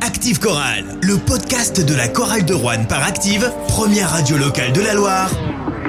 [0.00, 4.80] Active Chorale, le podcast de la chorale de Rouen par Active, première radio locale de
[4.80, 5.30] la Loire.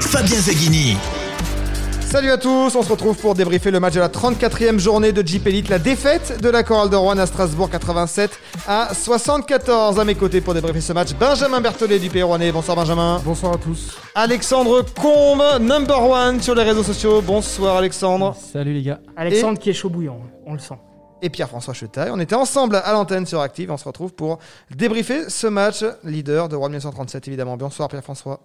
[0.02, 0.98] Fabien Zaghini.
[2.02, 5.26] Salut à tous, on se retrouve pour débriefer le match de la 34e journée de
[5.26, 8.38] Jeep Elite, la défaite de la chorale de Rouen à Strasbourg 87
[8.68, 9.98] à 74.
[9.98, 12.52] À mes côtés pour débriefer ce match, Benjamin Berthollet du Pays Rouennais.
[12.52, 13.22] Bonsoir Benjamin.
[13.24, 13.98] Bonsoir à tous.
[14.16, 17.22] Alexandre Combe, number one sur les réseaux sociaux.
[17.22, 18.36] Bonsoir Alexandre.
[18.52, 19.00] Salut les gars.
[19.16, 20.76] Alexandre qui est chaud bouillant, on le sent.
[21.26, 22.10] Et Pierre-François Chetaille.
[22.12, 23.72] On était ensemble à l'antenne sur Active.
[23.72, 24.40] On se retrouve pour
[24.76, 25.86] débriefer ce match.
[26.04, 27.56] Leader de Rouen 1937 évidemment.
[27.56, 28.42] Bonsoir Pierre-François.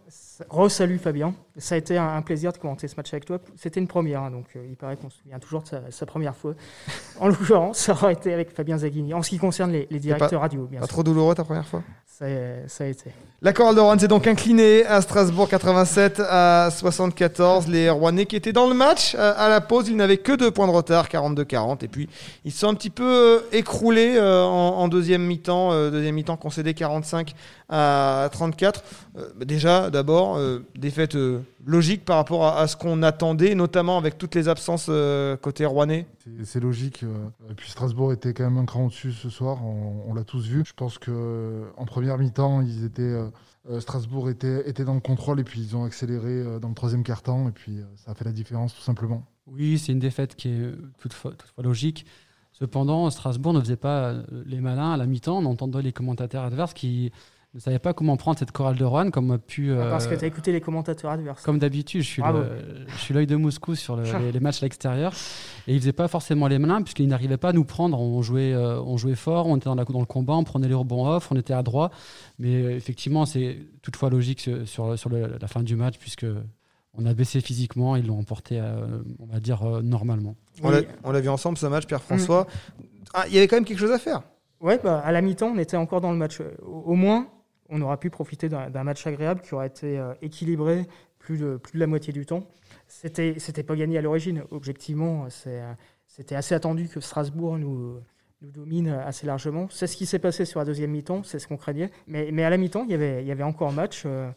[0.49, 1.35] Re salut Fabien.
[1.57, 3.41] Ça a été un, plaisir de commenter ce match avec toi.
[3.57, 6.07] C'était une première, hein, donc euh, il paraît qu'on se souvient toujours de sa, sa
[6.07, 6.55] première fois.
[7.21, 9.13] En l'occurrence, ça aura été avec Fabien Zaghini.
[9.13, 10.93] En ce qui concerne les, les directeurs radio, bien Pas sûr.
[10.95, 11.83] trop douloureux ta première fois?
[12.19, 13.11] Ça, a- ça a été.
[13.41, 17.69] La chorale de Rouen s'est donc inclinée à Strasbourg 87 à 74.
[17.69, 20.51] Les Rouennais qui étaient dans le match euh, à la pause, ils n'avaient que deux
[20.51, 21.85] points de retard, 42-40.
[21.85, 22.09] Et puis
[22.45, 26.37] ils se sont un petit peu euh, écroulés euh, en, en deuxième mi-temps, deuxième mi-temps
[26.37, 27.35] concédé 45
[27.69, 28.83] à 34.
[29.17, 30.41] Euh, bah, déjà, d'abord,
[30.77, 31.17] défaite
[31.65, 34.91] logique par rapport à, ce qu'on attendait, notamment avec toutes les absences
[35.41, 36.07] côté Rouennais.
[36.45, 37.05] C'est- logique.
[37.51, 39.59] Et puis Strasbourg était quand même un cran au-dessus ce soir.
[39.65, 40.63] On, on l'a tous vu.
[40.67, 41.85] Je pense que en
[42.17, 43.03] mi-temps, ils étaient.
[43.03, 43.31] euh,
[43.71, 46.75] euh, Strasbourg était, était dans le contrôle et puis ils ont accéléré euh, dans le
[46.75, 49.27] troisième quart-temps et puis ça a fait la différence tout simplement.
[49.47, 52.07] Oui, c'est une défaite qui est toutefois, toutefois logique.
[52.53, 54.15] Cependant, Strasbourg ne faisait pas
[54.47, 55.39] les malins à la mi-temps.
[55.39, 57.13] On entendait les commentateurs adverses qui
[57.59, 59.71] ne savaient pas comment prendre cette chorale de Rouen, comme a pu.
[59.71, 61.43] euh, Parce que tu as écouté les commentateurs adverses.
[61.43, 62.39] comme d'habitude, je suis Bravo.
[62.39, 65.13] le- je suis l'œil de Moscou sur le- les, les matchs à l'extérieur.
[65.67, 68.01] Et ils faisaient pas forcément les malins, puisqu'ils n'arrivaient pas à nous prendre.
[68.01, 70.69] On jouait, euh, on jouait fort, on était dans, la- dans le combat, on prenait
[70.69, 71.91] les rebonds off, on était à droit.
[72.39, 76.27] Mais euh, effectivement, c'est toutefois logique sur, sur, sur le- la fin du match, puisque
[76.95, 78.87] on a baissé physiquement, ils l'ont emporté, euh,
[79.19, 80.35] on va dire, euh, normalement.
[80.63, 81.21] On l'a- Oui.
[81.21, 82.47] vu ensemble ce match, Pierre-François.
[83.15, 84.23] Ah, il y avait quand même quelque chose à faire.
[84.61, 86.41] Ouais, bah, à la mi-temps, on était encore dans le match.
[86.41, 87.29] Euh, Au, au moins,
[87.69, 90.87] on aura pu profiter d'un match agréable qui aurait été euh, équilibré
[91.19, 92.45] plus de, plus de la moitié du temps.
[92.87, 94.43] C'était pas gagné à l'origine.
[94.51, 95.75] Objectivement, euh,
[96.07, 98.01] c'était assez attendu que Strasbourg nous,
[98.41, 99.69] nous domine assez largement.
[99.71, 101.91] C'est ce qui s'est passé sur la deuxième mi-temps, c'est ce qu'on craignait.
[102.07, 104.05] Mais, mais à la mi-temps, il y avait, il y avait encore match.
[104.07, 104.31] euh,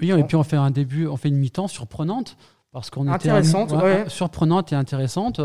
[0.00, 2.36] Oui, et puis on fait un début, on fait une mi-temps surprenante
[2.72, 4.08] parce qu'on était ouais.
[4.08, 5.40] surprenante et intéressante.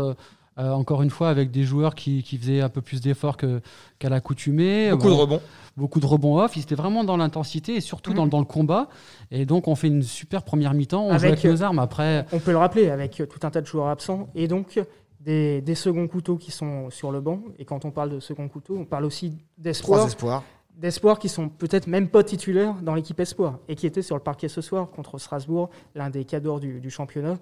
[0.58, 4.08] Euh, encore une fois, avec des joueurs qui, qui faisaient un peu plus d'efforts qu'à
[4.08, 4.90] l'accoutumée.
[4.90, 5.40] Beaucoup de Bon, rebonds.
[5.76, 6.56] beaucoup de rebonds off.
[6.56, 8.16] Ils étaient vraiment dans l'intensité et surtout Mhm.
[8.16, 8.88] dans, dans le combat.
[9.30, 11.04] Et donc, on fait une super première mi-temps.
[11.06, 11.78] On joue Avec, nos armes.
[11.78, 14.80] Après, On peut le rappeler avec euh, tout un tas de joueurs absents et donc
[15.20, 17.40] des, des seconds couteaux qui sont sur le banc.
[17.58, 20.42] Et quand on parle de seconds couteaux, on parle aussi Trois d'espoir, espoirs.
[20.76, 24.22] D'espoir qui sont peut-être même pas titulaires dans l'équipe espoir et qui étaient sur le
[24.22, 27.34] parquet ce soir contre Strasbourg, l'un des cadors du, du championnat.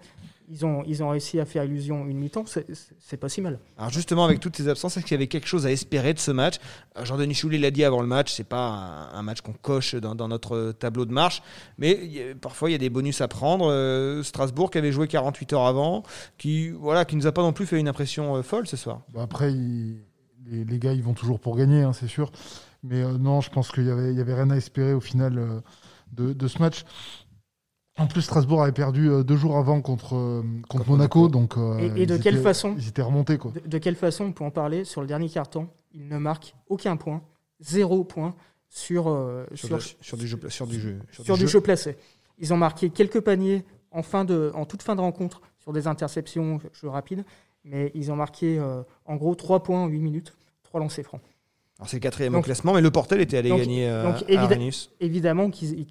[0.51, 3.59] Ils ont, ils ont réussi à faire illusion une mi-temps, c'est- pas si mal.
[3.79, 6.19] Alors justement, avec toutes ces absences, est-ce qu'il y avait quelque chose à espérer de
[6.19, 6.57] ce match?
[6.99, 10.15] Euh, Jean-Denis Choulet l'a dit avant le match, c'est pas un, match qu'on coche dans,
[10.15, 11.43] dans notre tableau de marche,
[11.79, 13.71] mais il y a- parfois il y a des bonus à prendre.
[13.71, 16.03] Euh, Strasbourg qui avait joué 48 heures avant,
[16.37, 19.01] qui voilà, qui nous a pas non plus fait une impression euh, folle ce soir.
[19.19, 22.31] Après, les gars, ils vont toujours pour gagner, hein, c'est sûr.
[22.85, 25.01] Mais euh, non, je pense qu'il y avait, il y avait rien à espérer au
[25.01, 25.61] final euh,
[26.13, 26.85] de, de ce match.
[27.97, 31.57] En plus, Strasbourg avait perdu euh, deux jours avant contre, euh, contre, Contre Monaco, donc
[31.57, 33.53] euh, Et- et de ils quelle étaient- façon Ils étaient remontés quoi.
[33.53, 36.55] De, de quelle façon on peut en parler Sur le dernier carton, il ne marque
[36.69, 37.23] aucun point,
[37.61, 38.35] zéro point
[38.69, 41.97] sur, euh, Sur, sur, de- sur du jeu, sur du jeu, sur du jeu placé.
[42.39, 45.87] Ils ont marqué quelques paniers en, fin de, en toute fin de rencontre sur des
[45.87, 47.25] interceptions, jeu rapide,
[47.65, 51.21] mais ils ont marqué euh, en gros 3 points en 8 minutes, 3 lancers francs.
[51.81, 54.23] Alors c'est le quatrième au classement, mais le Portel était allé donc- gagner euh, donc
[54.23, 54.91] à évida- Arrhenius.
[55.01, 55.89] Évidemment qu'ils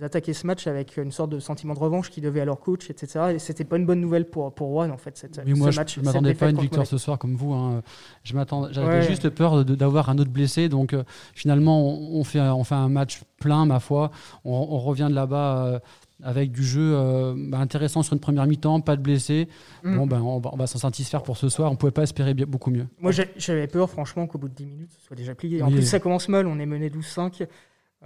[0.00, 2.88] attaquaient ce match avec une sorte de sentiment de revanche qu'ils devaient à leur coach,
[2.88, 3.32] etc.
[3.34, 5.72] Et c'était pas une bonne nouvelle pour, pour Rouen, en fait, cette, oui, moi, ce
[5.72, 5.98] je match.
[5.98, 7.52] ne m'attendais pas à une victoire ce soir comme vous.
[7.52, 7.82] hein.
[8.22, 9.02] Je m'attendais, j'avais Ouais.
[9.02, 10.68] juste peur de- d'avoir un autre blessé.
[10.68, 11.02] Donc, euh,
[11.34, 14.12] finalement, on, on fait, un- on fait un match plein, ma foi.
[14.44, 15.66] On, on revient de là-bas.
[15.66, 15.78] euh,
[16.22, 19.48] avec du jeu euh, bah, intéressant sur une première mi-temps, pas de blessés.
[19.84, 19.96] Mm.
[19.96, 21.70] Bon, ben, on va, on va s'en satisfaire pour ce soir.
[21.70, 22.86] On pouvait pas espérer bien- beaucoup mieux.
[23.00, 25.62] Moi, j'avais peur, franchement, qu'au bout de 10 minutes, ce soit déjà plié.
[25.62, 25.74] En Oui.
[25.74, 26.46] plus, ça commence mal.
[26.46, 27.46] On est mené 12-5.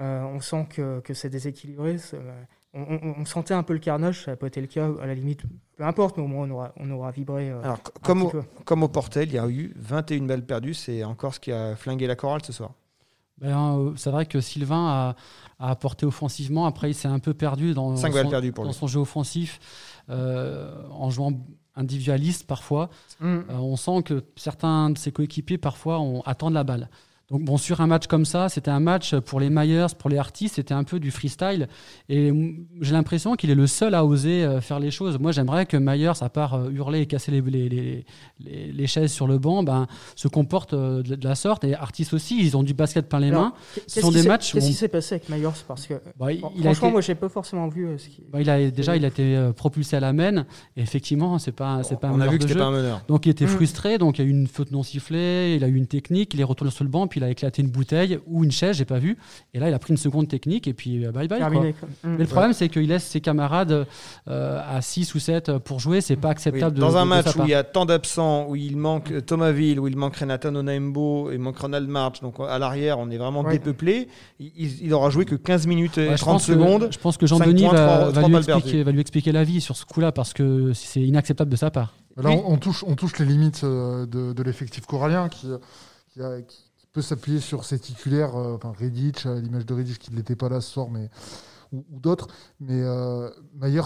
[0.00, 1.96] Euh, on sent que, que c'est déséquilibré.
[2.74, 4.24] On, on- on sentait un peu le carnage.
[4.24, 4.88] Ça n'a pas été le cas.
[5.02, 5.42] À la limite,
[5.76, 7.50] peu importe, mais au moins, on aura, on aura vibré.
[7.50, 8.42] euh, Alors, comme, petit au, peu.
[8.64, 11.76] comme au Portel, il y a eu 21 balles perdues, c'est encore ce qui a
[11.76, 12.72] flingué la chorale ce soir.
[13.38, 15.16] Ben, euh, c'est vrai que Sylvain a,
[15.62, 16.66] a apporté offensivement.
[16.66, 19.60] Après, il s'est un peu perdu dans, 5 son, pour dans jeu offensif,
[20.10, 21.32] euh, en jouant
[21.76, 22.90] individualiste parfois.
[23.20, 23.26] Mm.
[23.26, 26.90] Euh, on sent que certains de ses coéquipiers parfois on, attendent la balle.
[27.32, 30.18] Donc bon, sur un match comme ça, c'était un match pour les Myers, pour les
[30.18, 31.66] artistes, c'était un peu du freestyle.
[32.10, 32.30] Et
[32.82, 35.18] j'ai l'impression qu'il est le seul à oser euh, faire les choses.
[35.18, 38.04] Moi, j'aimerais que Myers, à part euh, hurler et casser les, les,
[38.38, 41.64] les, chaises sur le banc, ben, se comporte euh, de, la sorte.
[41.64, 43.54] Et artistes aussi, ils ont du basket plein les mains.
[43.86, 44.52] Ce sont des matchs.
[44.52, 45.48] Qu'est-ce qui s'est passé avec Myers?
[45.66, 47.88] Parce que bah, il franchement, moi, j'ai pas forcément vu.
[47.96, 48.24] ce qui...
[48.30, 50.44] bah, il a déjà, il a été propulsé à la main.
[50.76, 53.00] Et effectivement, c'est pas, c'est pas un On a vu que c'était pas un meneur.
[53.08, 53.48] Donc, il était mm.
[53.48, 53.96] frustré.
[53.96, 55.54] Donc, il y a eu une faute non sifflée.
[55.56, 56.34] Il a eu une technique.
[56.34, 57.06] Il est retourné sur le banc.
[57.06, 59.16] Puis il a éclaté une bouteille ou une chaise, j'ai pas vu.
[59.54, 61.42] Et là, il a pris une seconde technique et puis euh, bye bye.
[62.04, 63.86] Mais le problème, c'est qu'il laisse ses camarades
[64.28, 66.00] euh, à 6 ou 7 pour jouer.
[66.00, 66.78] C'est pas acceptable.
[66.78, 69.96] dans un match où il y a tant d'absents, où il manque Thomasville, où il
[69.96, 74.08] manque Renata Onaimbo, et manque Ronald March, donc à l'arrière, on est vraiment dépeuplé.
[74.40, 74.50] Il,
[74.82, 76.88] il, aura joué que 15 minutes et 30 secondes.
[76.90, 79.84] je pense que Jean-Denis va, va, lui expliquer, va lui expliquer la vie sur ce
[79.84, 81.94] coup-là parce que c'est inacceptable de sa part.
[82.16, 85.46] Là, on, touche, on touche les limites euh, de, de l'effectif corallien qui,
[86.12, 86.58] qui, a, qui,
[86.92, 90.48] peut s'appuyer sur ses titulaires, euh, enfin Redditch, à l'image de Redditch qui n'était pas
[90.48, 91.08] là ce soir, mais
[91.72, 92.28] ou, d'autres.
[92.60, 93.30] Mais euh,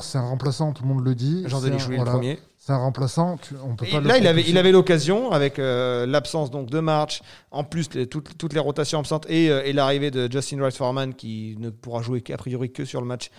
[0.02, 1.44] c'est un remplaçant, tout le monde le dit.
[1.46, 2.38] Jean-Denis Choulier, le premier.
[2.58, 3.38] C'est un remplaçant.
[3.64, 7.22] on peut pas là, il avait, il avait l'occasion, avec euh, l'absence donc de March,
[7.52, 11.14] en plus toutes, toutes, les rotations absentes et, euh, et l'arrivée de Justin Rice Foreman
[11.14, 13.30] qui ne pourra jouer a priori que sur le match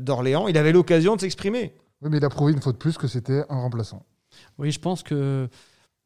[0.00, 1.74] d'Orléans, il avait l'occasion de s'exprimer.
[2.02, 4.04] Oui, mais il a prouvé une fois de plus que c'était un remplaçant.
[4.58, 5.48] Oui, je pense que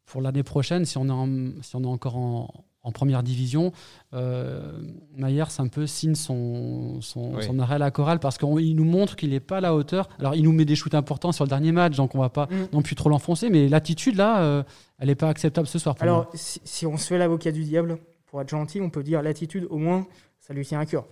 [0.05, 2.49] pour l'année prochaine, si on est, si on est encore en,
[2.89, 3.73] en première division,
[4.15, 4.73] euh,
[5.15, 9.31] Myers un peu signe son, son, arrêt à la chorale parce qu'il nous montre qu'il
[9.31, 10.09] n'est pas à la hauteur.
[10.19, 12.47] Alors il nous met des shoots importants sur le dernier match, donc on va pas
[12.47, 12.69] mm.
[12.73, 14.63] non plus trop l'enfoncer, mais l'attitude là, euh,
[14.99, 15.97] elle n'est pas acceptable ce soir.
[16.01, 19.67] Alors si, on se fait l'avocat du diable, pour être gentil, on peut dire l'attitude
[19.69, 20.07] au moins,
[20.41, 21.05] ça lui tient à cœur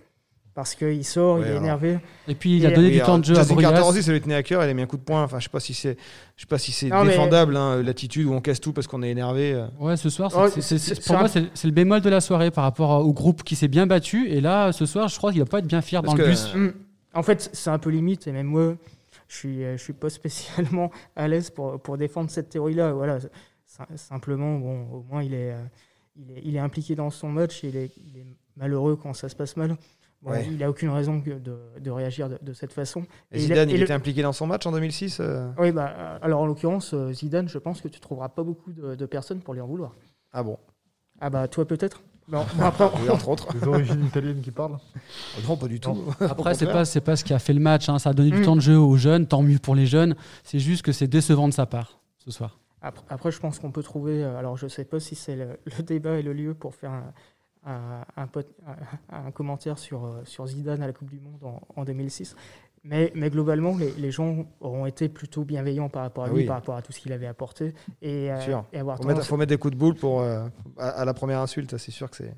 [0.56, 1.98] parce qu'il sort, il est énervé.
[2.26, 3.86] Et puis il a donné du temps de jeu à Bruyas.
[3.86, 5.22] aussi, ça lui tenait à cœur, il a mis un coup de poing.
[5.22, 5.98] Enfin, je sais pas si c'est,
[6.34, 9.10] je sais pas si c'est défendable hein, l'attitude où on casse tout parce qu'on est
[9.10, 9.52] énervé.
[9.52, 9.66] Euh.
[9.78, 13.12] Ouais, ce soir, c'est, pour moi, c'est le bémol de la soirée par rapport au
[13.12, 14.30] groupe qui s'est bien battu.
[14.30, 16.54] Et là, ce soir, je crois qu'il va pas être bien fier dans le bus.
[16.54, 16.72] Hum,
[17.12, 18.76] en fait, c'est un peu limite, et même moi,
[19.28, 22.92] je suis, je suis pas spécialement à l'aise pour, pour défendre cette théorie-là.
[22.92, 23.18] Voilà,
[23.96, 25.62] simplement, bon, au moins il est, euh,
[26.16, 28.26] il est, il est impliqué dans son match, il est, il est
[28.56, 29.76] malheureux quand ça se passe mal.
[30.46, 33.04] Il n'a aucune raison de, réagir de, cette façon.
[33.32, 36.46] Et, Zidane, il, était impliqué dans son match en 2006 euh Oui, bah, alors en
[36.46, 39.60] l'occurrence, euh, Zidane, je pense que tu ne trouveras pas beaucoup de, personnes pour lui
[39.60, 39.94] en vouloir.
[40.32, 40.58] Ah bon?
[41.20, 42.02] Ah bah toi peut-être?
[42.28, 43.48] Non, après, oui, entre autres.
[43.54, 44.78] Les origines italiennes qui parlent
[45.48, 45.96] Non, pas du tout.
[46.20, 47.88] Après, c'est pas, c'est pas ce qui a fait le match.
[47.88, 48.00] Hein.
[48.00, 48.44] Ça a donné du mm.
[48.44, 50.16] temps de jeu aux jeunes, tant mieux pour les jeunes.
[50.42, 52.58] C'est juste que c'est décevant de sa part ce soir.
[52.82, 54.22] Après, je pense qu'on peut trouver.
[54.22, 56.90] Euh, alors, je sais pas si c'est le, le, débat et le lieu pour faire
[56.90, 57.12] un,
[57.66, 58.28] un,
[59.10, 62.36] un, commentaire sur, euh, sur Zidane à la Coupe du Monde en, 2006.
[62.84, 66.44] Mais, mais, globalement, les, les, gens auront été plutôt bienveillants par rapport à ah lui,
[66.44, 67.74] par rapport à tout ce qu'il avait apporté.
[68.00, 70.46] Et, euh, et avoir faut, mettre, faut mettre des coups de boule pour, euh,
[70.78, 72.34] à, la première insulte, c'est sûr que c'est.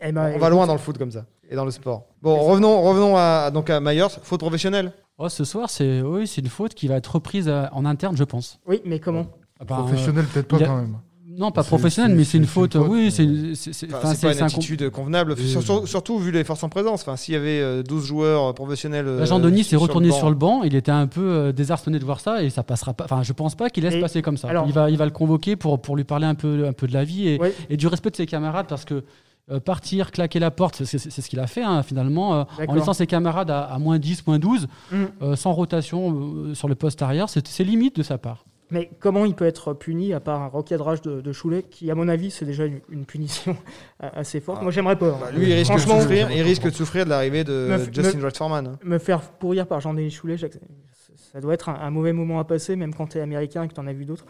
[0.00, 2.06] Eh ben, on va loin dans le foot comme ça et dans le sport.
[2.20, 4.92] Bon, revenons, revenons à, donc à Myers, faute professionnelle.
[5.18, 8.60] Oh, ce soir, c'est oui, une faute qui va être reprise en interne, je pense.
[8.66, 9.26] Oui, mais comment?
[9.60, 10.96] Ah ben, Professionnelle, peut-être pas quand même.
[11.38, 12.74] Non, pas professionnel, mais c'est une faute.
[12.74, 15.36] oui, c'est pas une attitude convenable,
[15.86, 17.02] surtout vu les forces en présence.
[17.02, 19.06] Enfin, s'il y avait 12 euh, joueurs euh, professionnels.
[19.06, 20.62] Bah, Jean Denis s'est retourné sur le banc.
[20.62, 23.04] Il était un peu euh, désarçonné de voir ça et ça passera pas.
[23.04, 24.48] Enfin, je pense pas qu'il laisse passer comme ça.
[24.66, 26.92] il va, il va le convoquer pour pour lui parler un peu un peu de
[26.92, 27.40] la vie et,
[27.70, 29.04] et du respect de ses camarades parce que.
[29.64, 33.50] partir, claquer la porte, c'est ce qu'il a fait hein, finalement, en laissant ses camarades
[33.50, 35.34] à, moins 10, moins 12, mm.
[35.34, 38.44] sans rotation sur le poste arrière, c'est limite de sa part.
[38.72, 41.94] Mais comment il peut être puni à part un recadrage de, de Choulet, qui, à
[41.94, 43.54] mon avis, c'est déjà une, punition
[44.00, 44.62] assez forte ah.
[44.62, 45.08] Moi, j'aimerais pas.
[45.08, 45.18] Hein.
[45.20, 48.66] Bah, lui, il risque, de souffrir, il risque de souffrir de l'arrivée de Justin Redforman.
[48.66, 48.78] Hein.
[48.82, 52.94] Me faire pourrir par Jean-Denis Choulet, ça doit être un, mauvais moment à passer, même
[52.94, 54.24] quand tu es américain et que tu en as vu d'autres.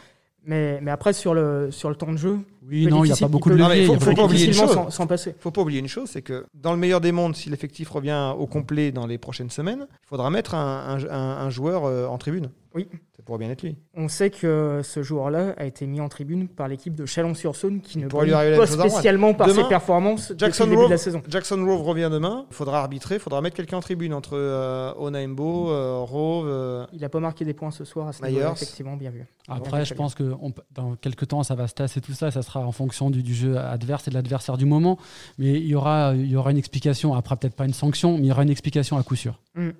[0.44, 2.40] Mais, mais, après, sur le, sur le temps de jeu.
[2.68, 3.82] Oui, non, il n'y a pas beaucoup de levier.
[3.82, 4.76] Il faut, faut pas oublier une chose.
[4.88, 5.36] Sans, passer.
[5.38, 8.32] faut pas oublier une chose c'est que dans le meilleur des mondes, si l'effectif revient
[8.36, 12.18] au complet dans les prochaines semaines, il faudra mettre un, un, un joueur euh, en
[12.18, 12.50] tribune.
[12.74, 12.88] Oui.
[13.16, 13.76] Ça pourrait bien être lui.
[13.94, 17.98] On sait que ce joueur-là a été mis en tribune par l'équipe de Chalon-sur-Saône qui
[17.98, 21.22] ne brille pas spécialement par ses performances Jackson depuis le début de la saison.
[21.28, 22.46] Jackson Rove revient demain.
[22.50, 26.46] Il faudra arbitrer, il faudra mettre quelqu'un en tribune entre euh, Onaimbo, euh, Rove.
[26.48, 29.24] Euh, il n'a pas marqué des points ce soir à ce niveau effectivement, bien vu.
[29.48, 30.32] Après, je pense que
[30.72, 32.30] dans quelques temps, ça va se tasser tout ça.
[32.30, 34.98] Ça sera en fonction du, jeu adverse et de l'adversaire du moment.
[35.38, 37.14] Mais il y aura, il y aura une explication.
[37.14, 39.40] Après, peut-être pas une sanction, mais il y aura une explication à coup sûr.
[39.54, 39.70] Mm.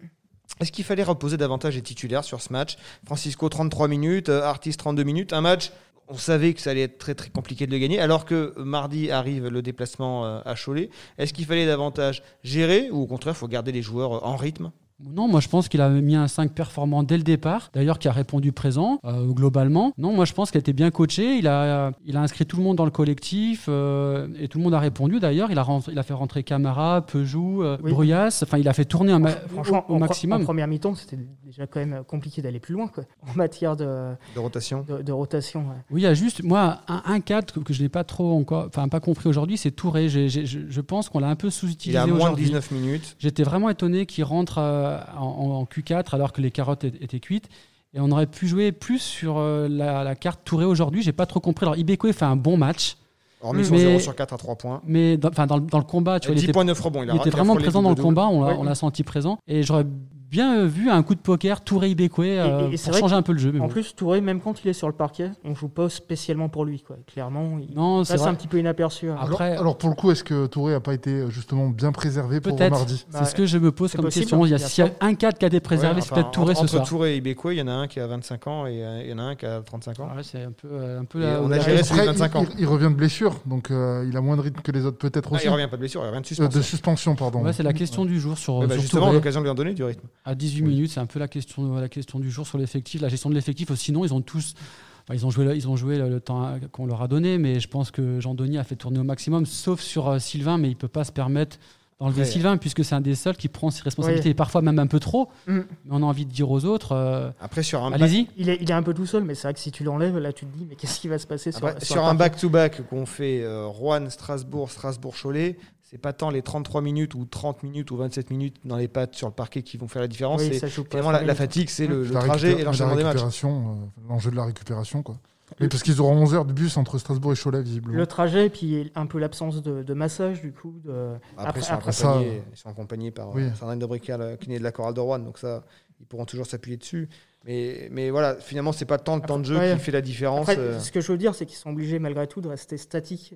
[0.61, 2.77] Est-ce qu'il fallait reposer davantage les titulaires sur ce match?
[3.05, 5.71] Francisco 33 minutes, euh, Artis 32 minutes, un match
[6.09, 9.11] on savait que ça allait être très très compliqué de le gagner, alors que mardi
[9.11, 10.91] arrive le déplacement euh, à Cholet.
[11.17, 14.73] Est-ce qu'il fallait davantage gérer ou au contraire, il faut garder les joueurs en rythme?
[15.05, 18.09] Non, moi je pense qu'il a mis un 5 performant dès le départ, d'ailleurs qui
[18.09, 19.93] a répondu présent euh, globalement.
[19.99, 22.57] Non, moi je pense qu'il a été bien coaché, il a, il a inscrit tout
[22.57, 25.51] le monde dans le collectif euh, et tout le monde a répondu d'ailleurs.
[25.51, 27.93] Il a, il a fait rentrer Camara, Peugeot, euh, Oui.
[27.93, 30.43] Bruyas, enfin il a fait tourner un ma- Franchement, au, au maximum.
[30.43, 34.13] en première mi-temps, c'était déjà quand même compliqué d'aller plus loin quoi, en matière de,
[34.35, 34.85] De rotation.
[34.89, 35.61] de, de rotation.
[35.61, 35.77] ouais.
[35.91, 38.67] Oui, il y a juste, moi, un, un cadre que, je n'ai pas trop encore,
[38.69, 40.09] enfin pas compris aujourd'hui, c'est Touré.
[40.09, 42.45] J'ai- j'ai- je je pense qu'on l'a un peu Il sous-utilisé a moins de aujourd'hui.
[42.47, 43.17] 19 minutes.
[43.19, 47.49] J'étais vraiment étonné qu'il rentre euh, en, en Q4 alors que les carottes étaient cuites.
[47.95, 51.03] Et on aurait pu jouer plus sur euh, la, la carte Touré aujourd'hui.
[51.03, 51.65] J'ai pas trop compris.
[51.67, 52.97] Alors Ibekwe fait un bon match,
[53.43, 54.81] Hormis son Mais- 0 sur 4 à 3 points.
[54.87, 56.81] mais dans, enfin, dans, le- dans le combat, tu vois, il 10 était, points 9
[56.81, 57.03] rebonds.
[57.03, 58.29] Il, il était vraiment présent dans le combat.
[58.29, 58.57] On l'a Ouais.
[58.59, 59.39] on l'a senti présent.
[59.49, 59.85] Et j'aurais
[60.33, 63.33] bien euh, vu un coup de poker Touré Ibekwe euh, et pour changer un peu
[63.33, 63.53] le jeu.
[63.53, 63.69] Mais En bon.
[63.69, 66.81] plus, Touré, même quand il est sur le parquet, on joue pas spécialement pour lui.
[66.83, 66.97] Quoi.
[67.07, 68.31] Clairement, il non, c'est passe vrai.
[68.31, 69.11] un petit peu inaperçu.
[69.11, 69.17] hein.
[69.19, 71.69] Ah, Alors, Après- alors, pour le coup, est-ce que Touré a pas été euh, justement
[71.69, 74.45] bien préservé pour mardi C'est ce que je me pose comme possible, question.
[74.47, 76.23] Il y a, s'il y a un cadre qui a été préservé, Ouais, c'est enfin,
[76.23, 76.89] peut-être Touré entre, ce entre soir.
[76.89, 79.11] Touré et Ibekwe, il y en a un qui a 25 ans et euh, il
[79.11, 80.09] y en a un qui a 35 ans.
[80.11, 82.47] Ah ouais, c'est un peu, un peu la- on a géré Après, il- 25 ans.
[82.55, 84.97] il, il revient de blessure, donc euh, il a moins de rythme que les autres
[84.99, 85.47] peut-être Ah, aussi.
[85.47, 86.59] il revient pas de blessure, il revient de suspension.
[86.59, 87.43] de suspension, pardon.
[87.53, 89.85] C'est la question du jour sur, bah, sur justement, l'occasion de lui en donner du
[89.85, 90.07] rythme.
[90.25, 90.69] À 18 Oui.
[90.69, 93.35] minutes, c'est un peu la question, la question du jour sur l'effectif, la gestion de
[93.35, 93.73] l'effectif.
[93.75, 94.55] Sinon, ils ont tous.
[95.03, 97.39] enfin, ils ont joué, le- ils ont joué le, le temps qu'on leur a donné,
[97.39, 100.69] mais je pense que Jean-Denis a fait tourner au maximum, sauf sur euh, Sylvain, mais
[100.71, 101.57] il peut pas se permettre
[101.99, 102.25] d'enlever Ouais.
[102.27, 104.31] Sylvain, puisque c'est un des seuls qui prend ses responsabilités, Ouais.
[104.31, 105.29] et parfois même un peu trop.
[105.49, 105.59] Mm.
[105.59, 108.29] Mais on a envie de dire aux autres, euh, Après, sur un allez-y.
[108.37, 110.19] Il est, il est un peu tout seul, mais c'est vrai que si tu l'enlèves,
[110.19, 112.15] là, tu te dis, mais qu'est-ce qui va se passer sur, Après, sur sur un
[112.15, 115.57] back-to-back qu'on fait euh, Rouen, Strasbourg, Strasbourg-Cholet,
[115.93, 119.15] c'est pas tant les 33 minutes ou 30 minutes ou 27 minutes dans les pattes
[119.15, 120.41] sur le parquet qui vont faire la différence.
[120.41, 123.03] Oui, c'est sur la, la fatigue, c'est le, le La trajet et la l'enchaînement des
[123.03, 123.13] matchs.
[123.17, 125.19] récupération, euh, l'enjeu de la récupération, quoi.
[125.61, 127.95] Oui, parce qu'ils auront 11 heures de bus entre Strasbourg et Cholet, visiblement.
[127.99, 130.81] Le trajet, puis un peu l'absence de, de massage, du coup.
[130.83, 131.11] De...
[131.37, 133.43] Après, Après- ils, sont après ça, euh, ils sont accompagnés par oui.
[133.43, 135.63] euh, Sandrine de Brical, euh, kiné de la chorale de Rouen, donc ça,
[136.01, 137.11] ils pourront toujours s'appuyer dessus.
[137.45, 139.75] Mais, mais voilà, finalement, c'est pas tant le temps de jeu Ouais.
[139.75, 140.49] qui fait la différence.
[140.49, 142.79] Après, euh, ce que je veux dire, c'est qu'ils sont obligés, malgré tout, de rester
[142.79, 143.35] statiques,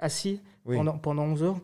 [0.00, 0.76] assis, oui.
[0.76, 1.60] pendant, pendant 11 heures.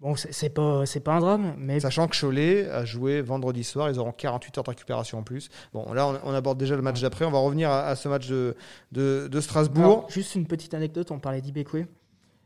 [0.00, 3.90] Bon, c'est pas, c'est pas un drame, mais Sachant que Cholet a joué vendredi soir,
[3.90, 5.48] ils auront 48 heures de récupération en plus.
[5.72, 7.24] Bon, là, on, on aborde déjà le match d'après.
[7.24, 8.54] On va revenir à, à ce match de,
[8.92, 9.84] de, de Strasbourg.
[9.84, 11.86] Alors, juste une petite anecdote, on parlait d'Ibekwe.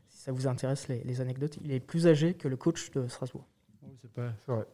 [0.09, 3.07] Si ça vous intéresse, les, les anecdotes, il est plus âgé que le coach de
[3.07, 3.45] Strasbourg.
[4.11, 4.65] C'est vrai.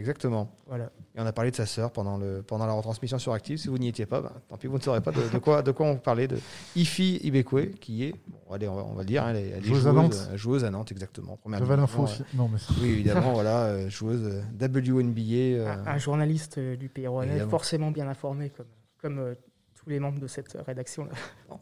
[0.00, 0.50] Exactement.
[0.66, 0.90] Voilà.
[1.14, 3.58] Et on a parlé de sa sœur pendant, le, pendant la retransmission sur Active.
[3.58, 5.62] Si vous n'y étiez pas, bah, tant pis, vous ne saurez pas de, de quoi,
[5.62, 6.26] de quoi on parlait.
[6.26, 6.38] De
[6.74, 9.48] Ifi Ibekwe, qui est, bon, allez, on, va, on va le dire, hein, elle est,
[9.50, 10.28] elle est Joueuse à Nantes.
[10.32, 11.36] euh, joueuse à Nantes, exactement.
[11.36, 12.22] Première J'avais l'info euh, aussi.
[12.34, 15.58] Non, mais Oui, évidemment, voilà, euh, joueuse euh, WNBA.
[15.60, 17.50] euh, Un, un journaliste euh, du Pays Rouennais, Évidemment.
[17.50, 18.66] forcément bien informé, comme,
[19.02, 19.34] comme euh,
[19.82, 21.04] tous les membres de cette rédaction.
[21.04, 21.10] -là.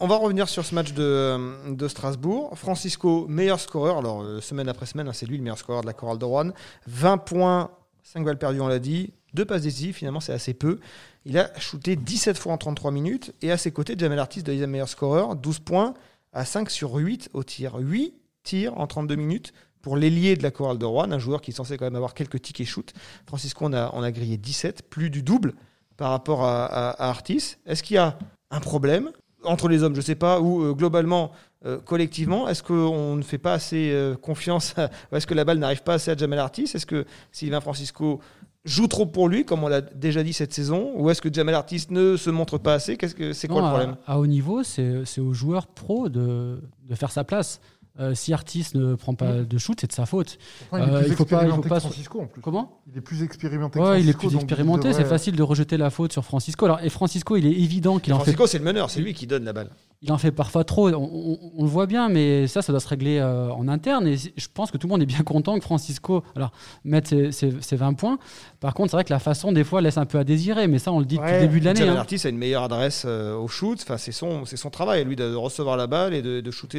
[0.00, 2.50] On va revenir sur ce match de, euh, de Strasbourg.
[2.58, 3.98] Francisco, meilleur scoreur.
[3.98, 6.24] Alors, euh, semaine après semaine, hein, c'est lui le meilleur scoreur de la chorale de
[6.24, 6.50] Rouen.
[6.88, 7.70] 20 points,
[8.02, 9.12] 5 balles perdues, on l'a dit.
[9.34, 10.78] Deux passes décisives, finalement, c'est assez peu.
[11.24, 13.34] Il a shooté 17 fois en 33 minutes.
[13.42, 15.94] Et à ses côtés, Jamel Artis, deuxième meilleur scoreur, 12 points
[16.32, 17.76] à 5 sur 8 au tir.
[17.76, 19.52] 8 tirs en 32 minutes
[19.82, 22.14] pour l'ailier de la chorale de Rouen, un joueur qui est censé quand même avoir
[22.14, 22.92] quelques tickets shoot.
[23.26, 25.54] Francisco, on a, grillé 17, plus du double
[25.96, 27.56] par rapport à, Artis.
[27.66, 28.18] Est-ce qu'il y a
[28.50, 29.10] un problème
[29.44, 31.30] entre les hommes, je sais pas, ou euh, globalement,
[31.66, 35.44] euh, collectivement, est-ce qu'on ne fait pas assez euh, confiance à- ou Est-ce que la
[35.44, 36.70] balle n'arrive pas assez à Jamel Artis?
[36.74, 38.20] Est-ce que Sylvain Francisco
[38.64, 41.54] joue trop pour lui, comme on l'a déjà dit cette saison Ou est-ce que Jamel
[41.54, 42.96] Artis ne se montre pas assez?
[42.96, 43.96] Qu'est-ce que c'est quoi Non, le problème?
[44.06, 47.60] à, à haut niveau, c'est c'est aux joueurs pros de, de faire sa place.
[48.00, 50.38] Euh, si Artis ne prend pas de shoot, c'est de sa faute.
[50.72, 52.40] Il est Euh, plus il faut pas- il faut expérimenté pas Francisco en plus.
[52.40, 55.42] Comment Il est plus expérimenté que Ouais, il est Francisco, plus expérimenté, c'est facile de
[55.42, 56.64] rejeter la faute sur Francisco.
[56.64, 59.14] Alors, et Francisco, il est évident qu'il en fait Francisco, c'est le meneur, c'est lui
[59.14, 59.70] qui donne la balle.
[60.00, 62.78] Il en fait parfois trop, on, on- on le voit bien, mais ça, ça doit
[62.78, 64.06] se régler euh, en interne.
[64.06, 66.52] Et je pense que tout le monde est bien content que Francisco alors,
[66.84, 68.18] mette ses, ses- ses 20 points.
[68.60, 70.78] Par contre, c'est vrai que la façon, des fois, laisse un peu à désirer, mais
[70.78, 71.88] ça, on le dit depuis le début de l'année.
[71.88, 71.96] Hein.
[71.96, 73.80] Artis a une meilleure adresse euh, au shoot.
[73.82, 76.78] Enfin, c'est son, c'est son travail, lui, de recevoir la balle et de, de shooter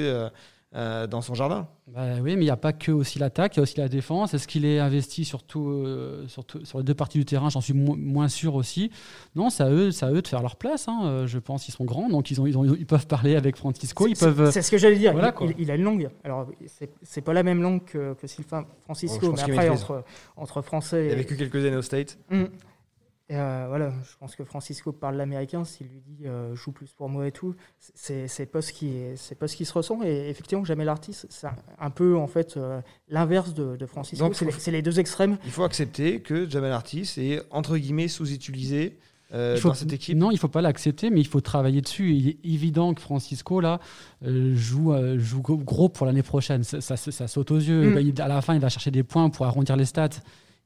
[0.75, 1.67] euh, dans son jardin.
[1.87, 3.89] Bah oui, mais il n'y a pas que aussi l'attaque, il y a aussi la
[3.89, 4.35] défense.
[4.35, 6.27] Est-ce qu'il est investi surtout, euh,
[6.63, 7.49] sur les deux parties du terrain?
[7.49, 8.91] J'en suis mo- moins sûr aussi.
[9.35, 10.87] Non, c'est à eux, c'est à eux de faire leur place.
[10.87, 10.99] hein.
[11.05, 13.55] Euh, Je pense qu'ils sont grands, donc ils, ont, ils, ont- ils peuvent parler avec
[13.55, 14.05] Francisco.
[14.05, 14.51] Ils C'est- peuvent.
[14.51, 15.13] C'est ce que j'allais dire.
[15.13, 15.47] voilà, il, quoi.
[15.47, 16.09] il- il a une langue.
[16.23, 16.47] Alors,
[17.01, 20.03] c'est- pas la même langue que, que Sylvain Oh, Francisco, pense mais après, entre,
[20.37, 21.15] entre français Il a et.
[21.15, 22.19] vécu quelques années au State.
[22.29, 22.43] Mm.
[23.31, 26.91] Et, euh, voilà, je pense que Francisco parle l'américain, s'il lui dit euh, joue plus
[26.93, 27.53] pour moi et tout,
[27.93, 30.01] c'est pas ce qui c'est pas ce qui se ressent.
[30.03, 34.25] Et effectivement, Jamel Artis, c'est un, un peu en fait euh, l'inverse de, de Francisco.
[34.25, 35.37] Donc, C'est les, deux extrêmes.
[35.45, 38.97] Il faut accepter que Jamel Artis est, entre guillemets, sous-utilisé
[39.31, 40.17] euh, Il faut- dans cette équipe.
[40.17, 42.15] Non, il faut pas l'accepter, mais il faut travailler dessus.
[42.15, 43.79] Il est évident que Francisco là
[44.25, 46.63] euh, joue, euh, joue gros- pour l'année prochaine.
[46.63, 47.91] Ça, ça- ça saute aux yeux.
[47.95, 47.99] Mm.
[47.99, 50.09] Il- à la fin, il va chercher des points pour arrondir les stats.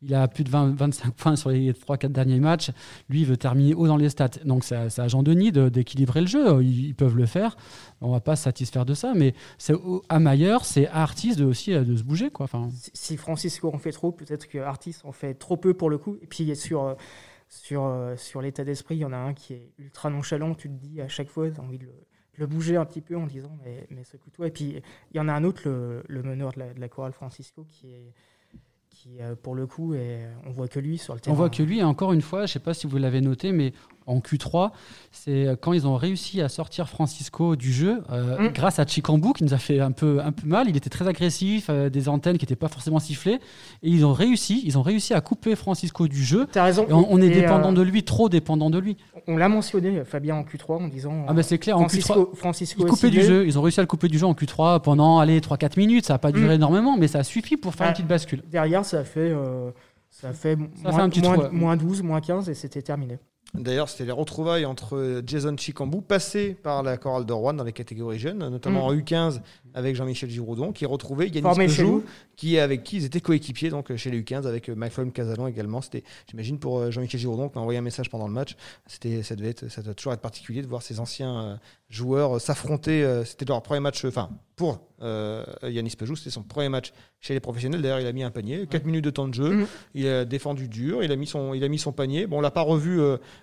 [0.03, 2.71] Il a plus de 20, 25 points sur les 3-4 derniers matchs.
[3.09, 4.29] Lui, il veut terminer haut dans les stats.
[4.45, 6.63] Donc, c'est à, Jean-Denis d'équilibrer le jeu.
[6.63, 7.55] Ils, peuvent le faire.
[8.01, 9.13] On va pas se satisfaire de ça.
[9.15, 9.73] Mais c'est
[10.09, 12.29] à Mayer, c'est à Artis de, aussi de se bouger.
[12.29, 12.47] Quoi.
[12.93, 16.17] Si, Francisco en fait trop, peut-être que Artis en fait trop peu pour le coup.
[16.21, 16.95] Et puis, sur,
[17.47, 20.53] sur, sur l'état d'esprit, il y en a un qui est ultra nonchalant.
[20.55, 21.89] Tu te dis à chaque fois, tu as envie de
[22.35, 24.47] le bouger un petit peu en disant mais, mais secoue-toi.
[24.47, 24.81] Et puis
[25.11, 27.91] il y en a un autre, le, le meneur de de la chorale Francisco, qui
[27.91, 28.13] est
[28.93, 31.33] qui euh, pour le coup, est, on voit que lui sur le terrain.
[31.33, 33.21] On voit que lui, et encore une fois, je ne sais pas si vous l'avez
[33.21, 33.73] noté, mais
[34.05, 34.71] en Q3,
[35.11, 38.53] c'est quand ils ont réussi à sortir Francisco du jeu, euh, mm.
[38.53, 40.67] grâce à Chikambu qui nous a fait un peu, un peu mal.
[40.69, 43.39] Il était très agressif, euh, des antennes qui n'étaient pas forcément sifflées.
[43.81, 46.47] Et ils ont réussi, ils ont réussi à couper Francisco du jeu.
[46.55, 46.85] As raison.
[46.89, 48.97] on, est dépendant de lui, trop dépendant de lui.
[49.27, 51.25] On l'a mentionné, Fabien, en Q3, en disant.
[51.27, 53.45] Ah, ben c'est clair, Francisco, en Q3, Francisco coupé du jeu.
[53.45, 56.05] Ils ont réussi à le couper du jeu en Q3 pendant 3-4 minutes.
[56.05, 56.57] Ça n'a pas duré mm.
[56.57, 58.41] énormément, mais ça a suffi pour faire une petite bascule.
[58.49, 59.33] Derrière, ça fait.
[60.09, 63.17] Ça fait, moins, moins, 12, moins 15 et c'était terminé.
[63.55, 67.73] D'ailleurs, c'était les retrouvailles entre Jason Chikambu, passé par la chorale de Rouen dans les
[67.73, 68.95] catégories jeunes, notamment mm.
[68.95, 69.41] en U15
[69.75, 72.03] avec Jean-Michel Giroudon, qui retrouvait Yannis Peugeot,
[72.35, 75.81] qui, avec qui ils étaient coéquipiers donc, chez les U15 avec euh, Malcolm Casalon également.
[75.81, 78.55] C'était, j'imagine, pour euh, Jean-Michel Giroudon qui m'a envoyé un message pendant le match.
[78.87, 81.55] C'était, ça, devait être, ça doit toujours être particulier de voir ces anciens euh,
[81.93, 83.23] joueurs s'affronter.
[83.25, 87.81] C'était leur premier match, enfin, pour Yannis Peugeot, c'était son premier match chez les professionnels.
[87.81, 89.53] D'ailleurs, il a mis un panier, 4 minutes de temps de jeu.
[89.53, 89.67] Mm.
[89.95, 92.27] Il a défendu dur, il a mis son, il a mis son panier.
[92.27, 92.99] Bon, on l'a pas revu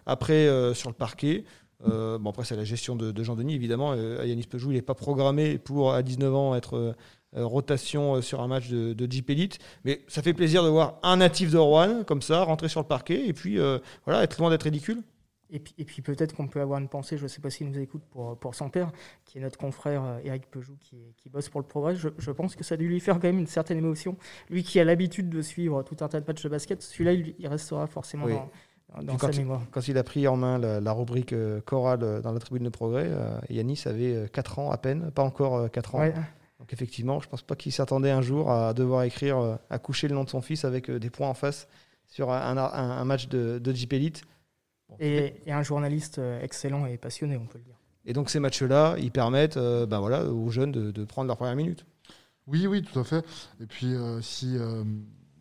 [0.06, 1.44] après sur le parquet.
[1.88, 3.92] Euh, bon, après, c'est la gestion de, Jean-Denis, évidemment.
[3.96, 6.94] Euh, Yanis Peugeot, il n'est pas programmé pour, à 19 ans, être euh,
[7.34, 9.58] rotation sur un match de, de, Jeep Elite.
[9.84, 12.86] Mais ça fait plaisir de voir un natif de Rouen, comme ça, rentrer sur le
[12.86, 13.58] parquet et puis
[14.04, 15.02] voilà, être loin d'être ridicule.
[15.52, 17.68] Et puis, et puis peut-être qu'on peut avoir une pensée, je ne sais pas s'il
[17.68, 18.92] nous écoute, pour, pour son père,
[19.24, 21.96] qui est notre confrère Eric Peugeot, qui, qui bosse pour le progrès.
[21.96, 24.16] Je, je, pense que ça a dû lui faire quand même une certaine émotion.
[24.48, 27.34] Lui qui a l'habitude de suivre tout un tas de matchs de basket, celui-là, il,
[27.38, 28.26] il restera forcément
[29.02, 32.64] dans, quand, il, a pris en main la, rubrique euh, chorale euh, dans la tribune
[32.64, 36.12] de progrès, euh, Yanis avait 4 ans à peine, pas encore 4 ans.
[36.58, 40.08] Donc effectivement, je ne pense pas qu'il s'attendait un jour à devoir écrire, à coucher
[40.08, 41.68] le nom de son fils avec des points en face
[42.06, 44.22] sur un, match de, de Jeep Elite.
[44.98, 47.76] Et, un journaliste excellent et passionné, on peut le dire.
[48.06, 51.84] Et donc ces matchs-là, ils permettent ben voilà, aux jeunes de, prendre leur première minute.
[52.46, 53.24] Oui, oui, tout à fait.
[53.60, 54.56] Et puis si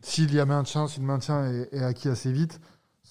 [0.02, 2.60] s'il y a maintien, si le maintien est acquis assez vite,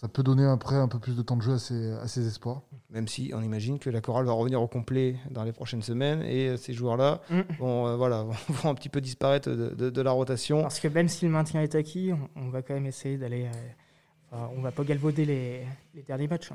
[0.01, 2.62] ça peut donner après un peu plus de temps de jeu à ses, espoirs.
[2.90, 6.22] Même si on imagine que la chorale va revenir au complet dans les prochaines semaines
[6.22, 7.40] et ces joueurs-là mm.
[7.59, 10.62] vont, euh, voilà, vont un petit peu disparaître de, la rotation.
[10.62, 13.48] Parce que même si le maintien est acquis, on, va quand même essayer d'aller.
[14.33, 16.51] On va pas galvauder les, derniers matchs.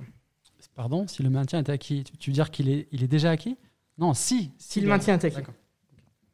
[0.76, 3.58] Pardon, si le maintien est acquis, tu, veux dire qu'il est, il est déjà acquis?
[3.98, 4.52] Non, si.
[4.58, 5.42] Si, le maintien est acquis.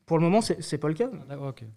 [0.05, 1.09] Pour le moment, c'est pas le cas.
[1.29, 1.33] Ah,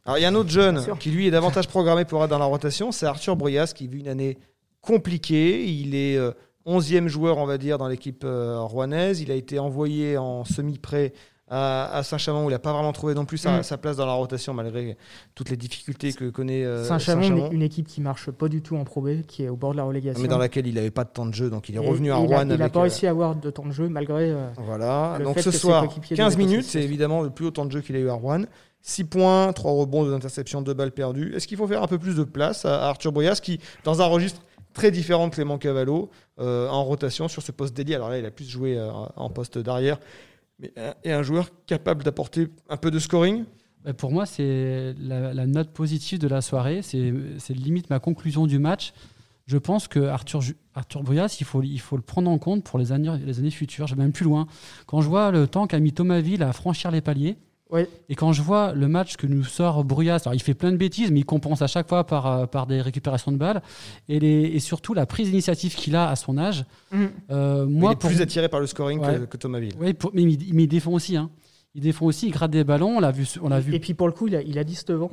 [0.06, 2.38] Alors, il y a un autre jeune qui, lui, est davantage programmé pour être dans
[2.38, 4.38] la rotation, c'est Arthur Bruyas, qui vit une année
[4.80, 5.66] compliqué.
[5.66, 6.18] Il est
[6.66, 9.20] 11e euh, joueur, on va dire, dans l'équipe euh, rouennaise.
[9.20, 11.12] Il a été envoyé en semi-prêt
[11.52, 13.78] à, Saint-Chamond où il n'a pas vraiment trouvé non plus sa, mm.
[13.80, 14.96] place dans la rotation malgré
[15.34, 17.50] toutes les difficultés que connaît euh, Saint-Chamond.
[17.50, 19.76] une équipe qui marche pas du tout en Pro B, qui est au bord de
[19.76, 20.22] la relégation.
[20.22, 22.16] Mais dans laquelle il n'avait pas de temps de jeu, donc il est revenu à
[22.16, 22.48] Rouen.
[22.48, 24.34] Il n'a pas réussi à avoir de temps de jeu malgré.
[24.56, 27.96] voilà, donc ce soir, 15 minutes, c'est évidemment le plus haut temps de jeu qu'il
[27.96, 28.44] a eu à Rouen.
[28.84, 31.34] 6 points, 3 rebonds, 2 interceptions, 2 balles perdues.
[31.36, 34.06] Est-ce qu'il faut faire un peu plus de place à Arthur Boyas qui, dans un
[34.06, 36.10] registre très différent de Clément Cavallo
[36.40, 37.94] euh, en rotation sur ce poste dédié.
[37.94, 39.98] Alors là, il a plus joué euh, en poste d'arrière,
[40.78, 43.44] euh, et un joueur capable d'apporter un peu de scoring?
[43.96, 46.82] Pour moi, c'est la, note positive de la soirée.
[46.82, 47.12] C'est
[47.50, 48.92] limite ma conclusion du match.
[49.46, 50.40] Je pense que Arthur,
[50.74, 53.88] Arthur Bouyas, il faut, le prendre en compte pour les années, les années futures.
[53.88, 54.46] Je vais même plus loin.
[54.86, 57.36] Quand je vois le temps qu'a mis Thomasville à franchir les paliers,
[58.08, 60.76] et quand je vois le match que nous sort Bruyas, alors il fait plein de
[60.76, 63.62] bêtises, mais il compense à chaque fois par, euh, par des récupérations de balles.
[64.08, 66.64] Et, les, et surtout la prise d'initiative qu'il a à son âge.
[66.90, 67.04] Mm.
[67.30, 69.74] Euh, moi, il est plus attiré par le scoring que, que, Thomas Ville.
[69.80, 71.16] Oui, mais, il, défend aussi.
[71.16, 71.30] Hein
[71.74, 73.26] il défend aussi, il gratte des ballons, on l'a vu.
[73.40, 73.74] On l'a vu.
[73.74, 75.10] Et puis pour le coup, il a, il a 19 ans.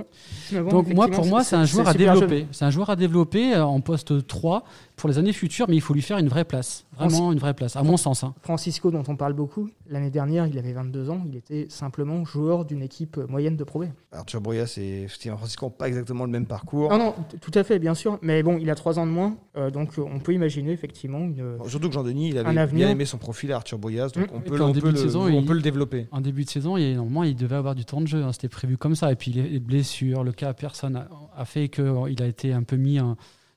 [0.70, 2.48] Donc moi, pour moi, c'est un joueur à développer.
[2.52, 4.66] C'est un joueur à développer euh, en poste 3
[5.00, 6.86] pour les années futures, mais il faut lui faire une vraie place.
[6.98, 8.24] Vraiment une vraie place, à mon sens.
[8.24, 8.36] Hein.
[8.42, 12.66] Francisco, dont on parle beaucoup, l'année dernière, il avait 22 ans, il était simplement joueur
[12.66, 13.80] d'une équipe moyenne de Pro
[14.12, 16.90] Arthur Bruyas et Steven Francisco n'ont pas exactement le même parcours.
[16.90, 18.20] Non, non, tout à fait, bien sûr.
[18.22, 21.30] Mais bon, il a 3 ans de moins, euh, donc euh, on peut imaginer effectivement.
[21.68, 24.62] surtout que Jean-Denis, il avait bien aimé son profil à Arthur Bruyas, donc on, peut,
[24.62, 26.08] on, peut, le, on peut le développer.
[26.12, 28.22] En début de saison, il, normalement, il devait avoir du temps de jeu.
[28.22, 28.34] Hein.
[28.34, 29.12] C'était prévu comme ça.
[29.12, 31.08] Et puis les blessures, le cas personne a,
[31.38, 33.00] a fait qu'il a été un peu mis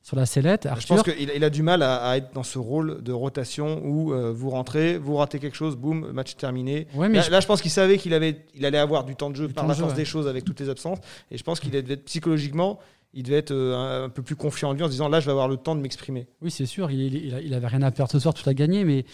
[0.03, 0.69] sur la sellette.
[0.81, 3.13] Je pense qu'il a, il a du mal à, à être dans ce rôle de
[3.13, 6.87] rotation où euh, vous rentrez, vous ratez quelque chose, boum, match terminé.
[6.95, 9.15] Ouais, mais là, je- là, je pense qu'il savait qu'il avait, il allait avoir du
[9.15, 9.99] temps de jeu Du par la de jeu, force ouais.
[10.01, 10.99] des choses avec toutes les absences.
[11.31, 12.79] Et je pense qu'il devait être psychologiquement,
[13.15, 15.21] il devait être euh, un, un peu plus confiant en lui en se disant là,
[15.21, 16.27] je vais avoir le temps de m'exprimer.
[16.41, 18.49] oui, c'est sûr, il, il, il a- il avait rien à perdre ce soir, tout
[18.49, 19.05] à gagner, mais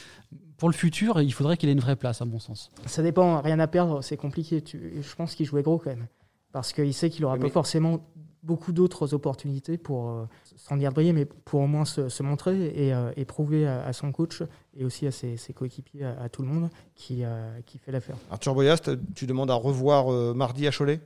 [0.56, 2.70] pour le futur, il faudrait qu'il ait une vraie place, à mon sens.
[2.86, 4.64] Ça dépend, rien à perdre, c'est compliqué.
[4.72, 6.06] Je pense qu'il jouait gros quand même.
[6.50, 8.00] Parce qu'il sait qu'il n'aura Oui, pas mais- forcément
[8.42, 10.24] beaucoup d'autres opportunités pour, euh,
[10.56, 13.84] sans dire briller, mais pour au moins se, se montrer et, euh, et prouver à,
[13.84, 14.42] à son coach
[14.76, 17.92] et aussi à ses, ses coéquipiers, à, à tout le monde, qui, euh, qui fait
[17.92, 18.16] l'affaire.
[18.30, 21.00] Arthur Boyast, tu demandes à revoir euh, mardi à Cholet?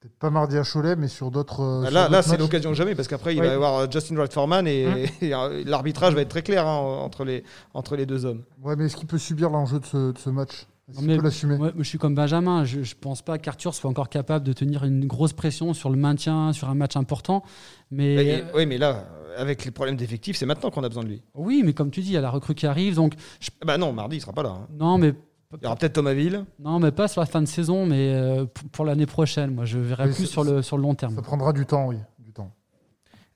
[0.00, 1.84] Peut-être pas mardi à Cholet, mais sur d'autres.
[1.86, 3.46] Ah, Là, là c'est l'occasion jamais parce qu'après, il Oui.
[3.46, 4.96] va y avoir Justin Wright Foreman et, Hum.
[5.20, 8.42] et, l'arbitrage va être très clair hein, entre, les, entre les deux hommes.
[8.62, 10.66] Ouais, mais est-ce qu'il peut subir l'enjeu de ce, de ce match?
[10.94, 13.38] Non, qu'il mais- peut l'assumer Ouais, moi, je suis comme Benjamin, je ne pense pas
[13.38, 16.96] qu'Arthur soit encore capable de tenir une grosse pression sur le maintien, sur un match
[16.96, 17.42] important.
[17.90, 21.08] Mais Et- oui, mais là, avec les problèmes d'effectifs, c'est maintenant qu'on a besoin de
[21.08, 21.22] lui.
[21.34, 23.14] oui, mais comme tu dis, il y a la recrue qui arrive, donc
[23.62, 24.50] Ah Bah non, mardi, il sera pas là.
[24.50, 24.68] hein.
[24.72, 25.14] non, mais
[25.52, 26.44] Il y aura peut-être Thomas Ville.
[26.60, 29.52] non, mais pas sur la fin de saison, mais euh, pour, l'année prochaine.
[29.54, 31.14] Moi, je verrai plus sur le sur le long terme.
[31.16, 31.96] Ça prendra du temps, oui.
[32.20, 32.52] Du temps.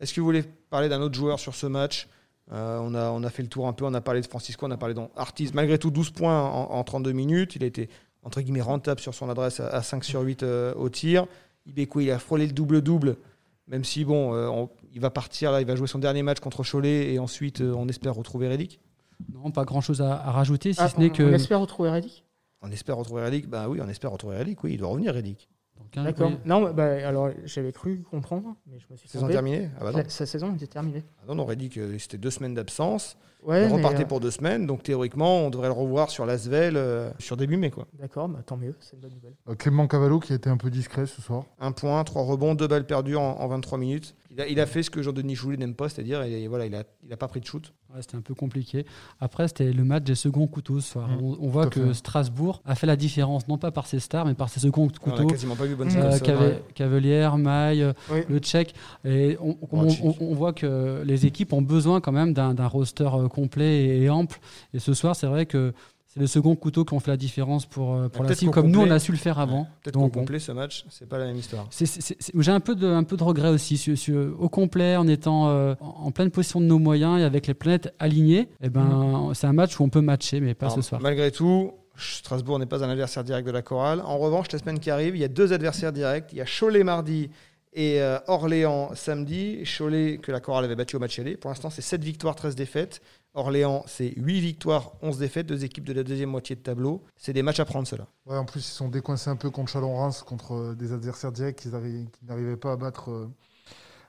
[0.00, 2.08] Est-ce que vous voulez parler d'un autre joueur sur ce match?
[2.52, 4.66] Euh, on, a, on a fait le tour un peu, on a parlé de Francisco,
[4.66, 5.50] on a parlé d'Artis.
[5.54, 7.56] Malgré tout, 12 points en, en 32 minutes.
[7.56, 7.88] Il a été,
[8.22, 11.26] entre guillemets, rentable sur son adresse à, à 5 sur 8 euh, au tir.
[11.66, 13.16] Ibeco, il a frôlé le double-double,
[13.68, 16.38] même si, bon, euh, on- il va partir, là, il va jouer son dernier match
[16.40, 18.78] contre Cholet et ensuite, euh, on espère retrouver Reddick.
[19.32, 21.22] Non, pas grand chose à, à rajouter, si Ah, ce n'est on- que.
[21.22, 22.24] On espère retrouver Reddick
[22.60, 25.48] On espère retrouver Reddick Bah oui, on espère retrouver Reddick, oui, il doit revenir Reddick.
[25.94, 26.30] D'accord.
[26.30, 26.36] oui.
[26.44, 29.70] Non, bah, alors j'avais cru comprendre, mais je me suis Saison terminée?
[29.78, 29.98] Ah bah non.
[29.98, 31.04] La- Sa saison était terminée.
[31.20, 33.16] Ah non, non, Reddick, euh, c'était deux semaines d'absence.
[33.44, 37.10] Ouais, repartait euh, pour deux semaines, donc théoriquement, on devrait le revoir sur l'Asvel euh,
[37.18, 37.86] sur début mai, quoi.
[37.98, 39.34] D'accord, bah, tant mieux, c'est une bonne nouvelle.
[39.48, 41.44] Euh, Clément Cavallo qui a été un peu discret ce soir.
[41.60, 44.14] Un point, trois rebonds, deux balles perdues en, en 23 minutes.
[44.30, 46.74] Il a, il a fait ce que Jean-Denis Choulet n'aime pas, c'est-à-dire il, voilà, il
[46.74, 47.72] a, il a pas pris de shoot.
[47.94, 48.84] Ouais, c'était un peu compliqué.
[49.20, 51.06] Après, c'était le match des seconds couteaux ce soir.
[51.08, 51.14] Mmh.
[51.14, 51.94] Mm, on, on voit que fait.
[51.94, 54.98] Strasbourg a fait la différence, non pas par ses stars, mais par ses seconds On
[55.10, 55.28] couteaux.
[55.28, 56.18] a quasiment pas vu bonne Euh.
[56.18, 58.20] Cave- Cavalière, Maille, Oui.
[58.28, 58.74] le Tchèque.
[59.04, 62.66] Et on, on- on- on voit que les équipes ont besoin quand même d'un d'un
[62.66, 64.38] roster euh, complet et, et ample.
[64.72, 65.72] Et ce soir, c'est vrai que
[66.06, 68.70] c'est les seconds couteaux qui ont fait la différence pour, euh, pour la cible, comme
[68.70, 69.66] nous, on a su le faire avant.
[69.82, 71.66] Peut-être qu'au complet, ce match, c'est pas la même histoire.
[72.38, 73.76] J'ai un peu de, un peu de regret aussi.
[73.76, 77.48] Sur- sur- au complet, en étant euh, en pleine position de nos moyens et avec
[77.48, 80.76] les planètes alignées, eh ben, c'est un match où on peut matcher, mais pas Alors,
[80.76, 81.00] ce soir.
[81.00, 84.00] Malgré tout, Strasbourg n'est pas un adversaire direct de la chorale.
[84.04, 86.28] En revanche, la semaine qui arrive, il y a deux adversaires directs.
[86.32, 87.28] Il y a Cholet mardi
[87.72, 89.64] et euh, Orléans samedi.
[89.64, 91.36] Cholet que la chorale avait battu au match aller.
[91.36, 93.00] Pour l'instant, c'est 7 victoires, 13 défaites.
[93.34, 95.46] Orléans, c'est 8 victoires, 11 défaites.
[95.46, 97.02] Deux équipes de la deuxième moitié de tableau.
[97.16, 98.06] C'est des matchs à prendre, ceux-là.
[98.26, 101.56] Ouais, en plus, ils sont décoincés un peu contre Chalon-Reims, contre euh, des adversaires directs
[101.56, 103.28] qu'ils arri- qu'ils n'arrivaient pas à battre euh,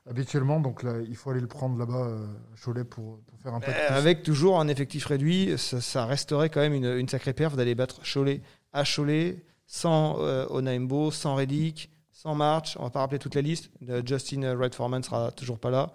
[0.10, 0.60] habituellement.
[0.60, 3.60] Donc là, il faut aller le prendre là-bas, euh, à Cholet, pour, pour faire un
[3.60, 3.96] de Euh, plus.
[3.96, 7.74] avec toujours un effectif réduit, ça, ça resterait quand même une, une sacrée perf d'aller
[7.76, 8.42] battre Cholet
[8.74, 10.18] à Cholet, sans
[10.52, 12.78] Onaimbo, sans Reddick, sans March.
[12.80, 13.72] On va pas rappeler toute la liste.
[14.06, 15.92] Justin Wright Foreman sera toujours pas là.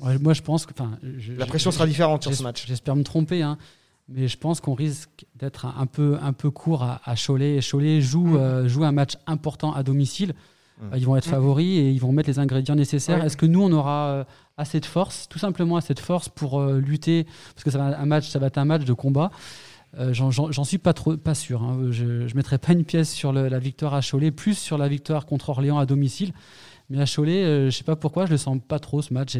[0.00, 0.72] Ouais, moi, je pense que.
[1.38, 2.64] La pression sera différente sur ce match.
[2.66, 3.56] J'espère me tromper, hein,
[4.08, 7.56] mais je pense qu'on risque d'être un, un peu, un peu court à, à Cholet.
[7.56, 8.36] Et Cholet joue, Mm.
[8.36, 10.34] euh, joue un match important à domicile.
[10.78, 10.84] Mm.
[10.92, 11.30] Euh, Ils vont être Mm.
[11.30, 13.20] favoris et ils vont mettre les ingrédients nécessaires.
[13.20, 13.26] Ouais.
[13.26, 14.24] Est-ce que nous, on aura euh,
[14.56, 17.24] assez de force, tout simplement assez de force pour euh, lutter?
[17.54, 19.30] Parce que ça va, un match, ça va être un match de combat.
[19.98, 21.62] Euh, J'en suis pas trop pas sûr.
[21.62, 21.88] hein.
[21.90, 24.88] Je ne mettrai pas une pièce sur le- la victoire à Cholet, plus sur la
[24.88, 26.32] victoire contre Orléans à domicile.
[26.90, 29.36] Mais à Cholet, euh, je sais pas pourquoi, je le sens pas trop ce match.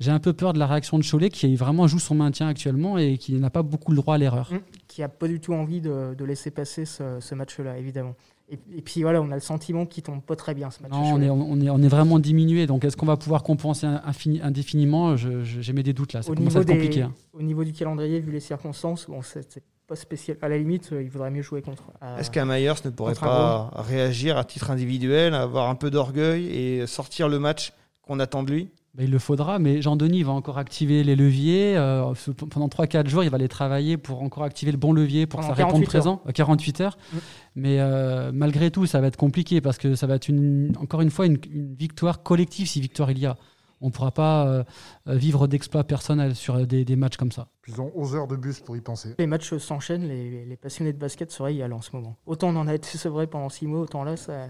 [0.00, 2.98] J'ai un peu peur de la réaction de Cholet qui vraiment joue son maintien actuellement
[2.98, 4.52] et qui n'a pas beaucoup le droit à l'erreur.
[4.52, 4.58] Mm.
[4.88, 8.14] Qui a pas du tout envie de, de laisser passer ce, ce match-là, évidemment.
[8.50, 10.92] Et, puis voilà, on a le sentiment qu'il tombe pas très bien ce match.
[10.92, 12.66] Non, on est, on, est, on est vraiment diminué.
[12.66, 15.16] Donc est-ce qu'on va pouvoir compenser infini- indéfiniment?
[15.16, 16.20] J'ai mes des doutes là.
[16.20, 17.02] Ça au commence à niveau, des, compliqué.
[17.02, 17.14] hein.
[17.32, 20.36] au niveau du calendrier, vu les circonstances, bon, c'est pas spécial.
[20.40, 21.84] À la limite, euh, il vaudrait mieux jouer contre.
[22.02, 26.46] euh, Est-ce qu'un Myers ne pourrait pas réagir à titre individuel, avoir un peu d'orgueil
[26.46, 28.68] et sortir le match qu'on attend de lui?
[28.94, 31.76] Ben, il le faudra, mais Jean-Denis va encore activer les leviers.
[31.78, 32.12] euh,
[32.50, 35.46] pendant 3-4 jours, il va les travailler pour encore activer le bon levier pour que
[35.46, 36.22] ça réponde 48 présent.
[36.26, 36.98] Euh, 48 heures.
[37.12, 37.16] Mm.
[37.56, 41.00] Mais euh, malgré tout, ça va être compliqué parce que ça va être une, encore
[41.00, 43.36] une fois une, une victoire collective si victoire il y a.
[43.82, 44.64] On ne pourra pas euh,
[45.06, 47.48] vivre d'exploits personnels sur des, des matchs comme ça.
[47.68, 49.14] Ils ont 11 heures de bus pour y penser.
[49.18, 52.16] Les matchs s'enchaînent, les, les passionnés de basket se régalent en ce moment.
[52.26, 54.46] Autant on en a été sevré pendant 6 mois, autant là, ça-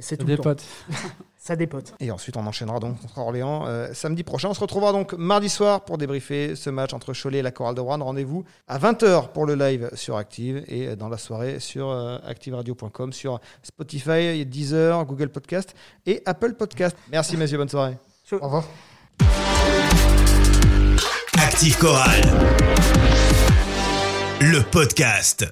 [0.00, 0.42] c'est tout le temps.
[0.42, 0.64] dépote.
[1.40, 1.94] Ça dépote.
[2.00, 4.48] Et ensuite, on enchaînera donc contre Orléans euh, samedi prochain.
[4.48, 7.76] On se retrouvera donc mardi soir pour débriefer ce match entre Cholet et la Chorale
[7.76, 7.96] de Rouen.
[7.98, 13.12] Rendez-vous à 20h pour le live sur Active et dans la soirée sur euh, activeradio.com,
[13.12, 15.74] sur Spotify, Deezer, Google Podcast
[16.06, 16.96] et Apple Podcast.
[17.12, 17.56] Merci, messieurs.
[17.58, 17.96] Bonne soirée.
[18.32, 18.64] Au revoir.
[21.38, 22.22] Active Chorale.
[24.40, 25.50] Le podcast.